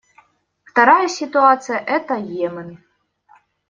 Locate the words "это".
1.77-2.15